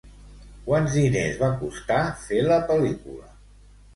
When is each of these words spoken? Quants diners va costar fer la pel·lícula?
Quants 0.69 0.95
diners 0.99 1.35
va 1.41 1.51
costar 1.59 1.99
fer 2.23 2.39
la 2.47 2.59
pel·lícula? 2.71 3.29